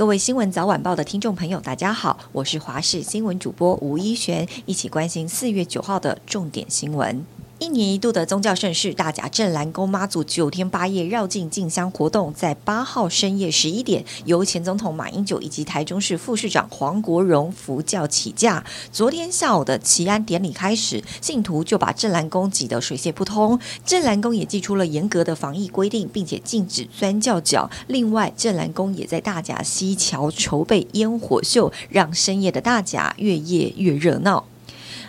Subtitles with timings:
[0.00, 7.22] 各位新闻早晚报的听众朋友，大家好，我是华视新闻主播吴一璇，一起关心四月九号的重点新闻。
[7.60, 18.64] 一年一度的宗教盛事大甲镇澜宫妈祖九天八夜绕境进香活动，在八号深夜十一点，由前总统马英九以及台中市副市长黄国荣扶轿起驾。
[18.90, 23.60] 昨天下午的祈安典礼开始，信徒就把镇澜宫挤得水泄不通。
[23.84, 27.70] 镇澜宫也祭出了严格的防疫规定，并且禁止钻轿脚。
[27.88, 34.46] 另外，镇澜宫也在大甲西桥筹备烟火秀，让深夜的大甲越夜越热闹。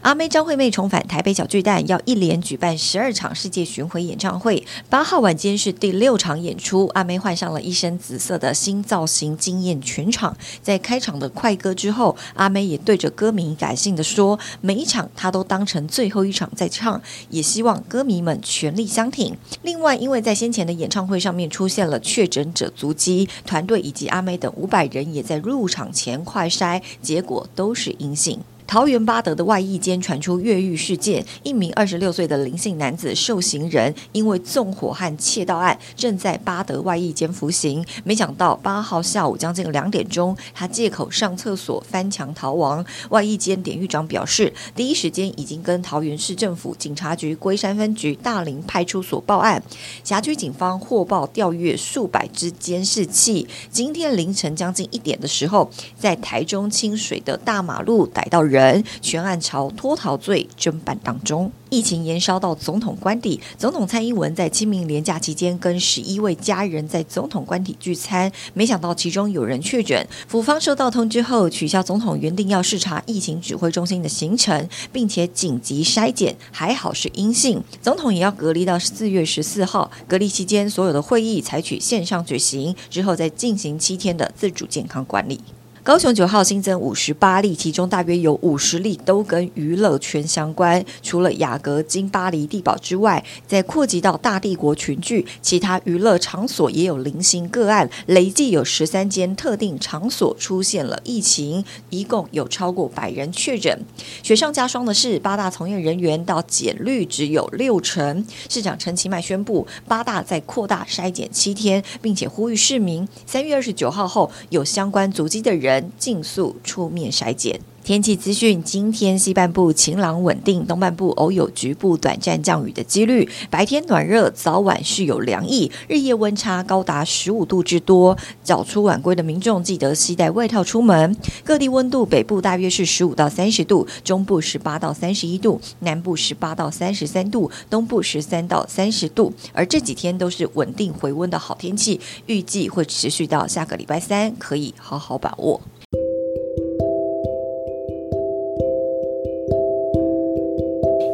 [0.01, 4.65] 阿妹张惠妹重返台北小巨蛋，要一连举办十二场世界巡回演唱会。
[4.89, 10.35] 八号晚间是第六场演出，阿妹换上了一身紫色的新造型，惊艳全场。
[10.63, 28.39] 在开场的快歌之后，阿妹也对着歌迷感性的说：“每一场她都当成最后一场在唱，也希望歌迷们全力相挺。”另外，因为在先前的演唱会上面出现了确诊者足迹，团队以及阿妹等五百人也在入场前快筛，结果都是阴性。
[28.71, 37.83] 桃园八德的外役间传出越狱事件，一名二十六岁的林姓男子受刑人因为纵火和窃盗案，正在八德外役间服刑。
[38.05, 42.85] 没想到八号下午将近两点钟，他借口上厕所翻墙逃亡。
[43.09, 49.61] 外役间典狱长表示，第一时间已经跟桃园市政府警察局龟山分局大林派出所报案。
[50.01, 55.69] 辖区警方获报调阅数百支监视器，今天凌晨将近一点的时候，
[55.99, 58.60] 在台中清水的大马路逮到人。
[58.61, 85.39] 人全案朝脱逃罪侦办当中，疫情延烧到总统官邸，总统蔡英文在清明连假期间跟十一位家人在总统官邸聚餐，没想到其中有人确诊，府方收到通知后取消总统原定要视察疫情指挥中心的行程，并且紧急筛检，还好是阴性，总统也要隔离到四月十四号，隔离期间所有的会议采取线上举行，之后再进行七天的自主健康管理。
[85.83, 90.85] 高雄九号新增五十八例，其中大约有五十例都跟娱乐圈相关。
[91.01, 103.83] 除了雅阁、金巴黎、地堡之外，在扩及到大帝国群聚，其他娱乐场所也有零星个案，累计有十三间特定场所出现了疫情，一共有超过百人确诊。
[104.21, 108.23] 雪上加霜的是，八大从业人员到检率只有六成。
[108.47, 115.70] 市长陈其迈宣布，八大在扩大筛检七天，并且呼吁市民三月二十九号后有相关足迹的人。
[115.71, 117.61] 人尽速出面筛检。
[117.83, 123.27] 天气资讯：今天西半部晴朗稳定，东半部偶有局部短暂降雨的几率。
[123.49, 128.15] 白天暖热，早晚是有凉意，日夜温差高达十五度之多。
[128.43, 131.17] 早出晚归的民众记得携带外套出门。
[131.43, 139.33] 各地温度：北部大约是十五到三十度，中部十八到三十一度，南部十八到三十三度，东部十三到三十度。
[139.53, 145.59] 而这几天都是稳定回温的好天气，预计会持续到下个礼拜三，可以好好把握。